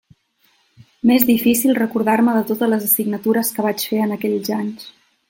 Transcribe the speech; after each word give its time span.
M'és 1.09 1.25
difícil 1.27 1.77
recordar-me 1.79 2.35
de 2.39 2.43
totes 2.53 2.71
les 2.73 2.87
assignatures 2.87 3.55
que 3.59 3.67
vaig 3.67 3.89
fer 3.91 4.01
en 4.07 4.15
aquells 4.17 4.55
anys. 4.61 4.89